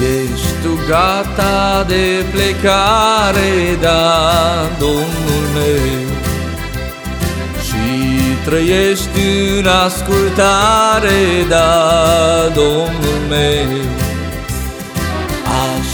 [0.00, 4.22] Ești tu gata de plecare, da,
[4.78, 6.16] Domnul meu.
[7.64, 7.84] Și
[8.44, 9.20] trăiești
[9.58, 11.74] în ascultare, da,
[12.54, 13.80] Domnul meu.
[15.44, 15.86] Aș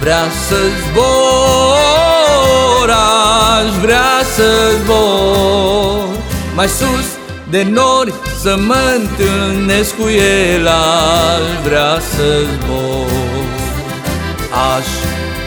[0.00, 0.56] vrea să
[0.90, 6.08] zbor, aș vrea să zbor
[6.54, 7.21] Mai sus
[7.52, 13.10] de nori să mă întâlnesc cu el Aș vrea să zbor.
[14.76, 14.86] Aș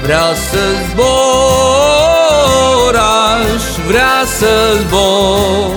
[0.04, 0.60] vrea să
[0.92, 5.72] zbor Aș vrea să zbor.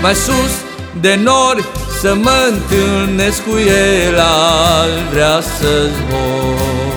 [0.00, 0.52] Mai sus
[1.00, 1.64] de nori
[2.00, 6.91] să mă întâlnesc cu el Aș vrea să zbor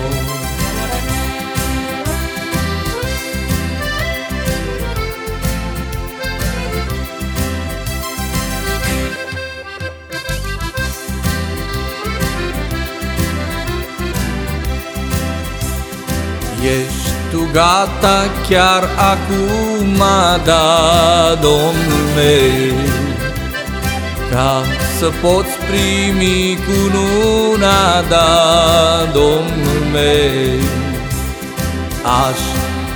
[16.66, 20.02] Ești tu gata chiar acum,
[20.44, 22.78] da, Domnul meu?
[24.30, 24.62] Ca
[24.98, 28.28] să poți primi cununa, da,
[29.12, 30.58] Domnul meu?
[32.02, 32.38] Aș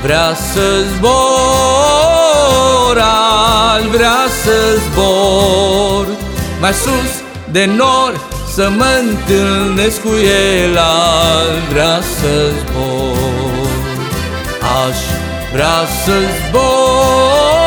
[0.03, 6.07] vrea să zbor, aș vrea să zbor.
[6.61, 7.13] Mai sus
[7.51, 8.21] de nori
[8.55, 10.13] să mă întâlnesc cu
[10.63, 13.40] el, aș vrea să zbor
[14.71, 14.99] Aș
[15.53, 16.13] vrea să
[16.49, 17.63] zbor,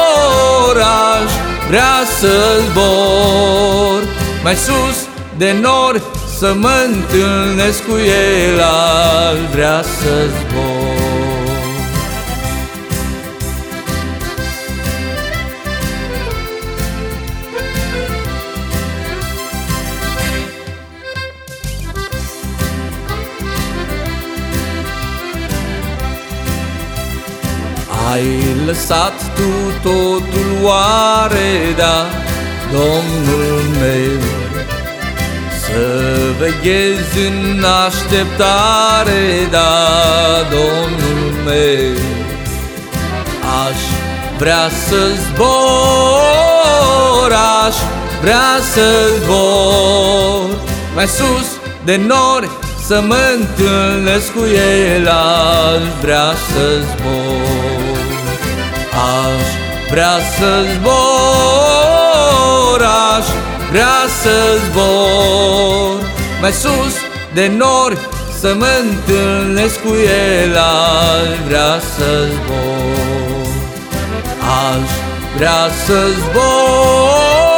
[0.81, 1.31] aș
[1.67, 4.01] vrea să zbor.
[4.43, 6.01] Mai sus de nori
[6.37, 10.92] să mă întâlnesc cu el, aș vrea să zbor
[28.13, 29.49] Ai lăsat tu
[29.81, 32.05] totul oare, da,
[32.71, 34.19] Domnul meu?
[35.59, 35.85] Să
[36.39, 39.73] veghezi în așteptare, da,
[40.49, 41.95] Domnul meu.
[43.67, 43.79] Aș
[44.37, 47.31] vrea să zbor,
[47.65, 47.75] aș
[48.21, 48.87] vrea să
[49.23, 50.49] zbor.
[50.95, 51.47] Mai sus
[51.85, 52.49] de nori
[52.85, 54.43] să mă întâlnesc cu
[54.93, 57.41] el, aș vrea să zbor.
[57.41, 57.52] Aș
[59.93, 61.69] vrea să zbor,
[62.81, 63.25] aș
[63.69, 65.97] vrea să zbor.
[66.41, 66.93] Mai sus
[67.33, 67.97] de nori
[68.39, 69.93] să mă întâlnesc cu
[70.41, 73.47] el Aș vrea să zbor.
[74.63, 74.89] Aș
[75.35, 77.53] vrea să zbor,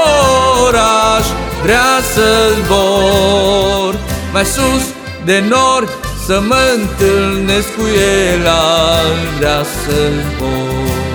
[1.16, 1.26] aș
[1.64, 2.28] vrea să
[2.64, 3.94] zbor.
[4.34, 4.84] Mai sus
[5.26, 5.88] de nori
[6.26, 7.86] să mă întâlnesc cu
[8.32, 9.96] el Aș vrea să
[10.38, 11.15] zbor